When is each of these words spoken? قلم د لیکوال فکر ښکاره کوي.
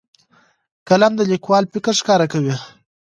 قلم 0.87 1.13
د 1.17 1.21
لیکوال 1.31 1.63
فکر 1.73 1.93
ښکاره 1.99 2.27
کوي. 2.33 2.55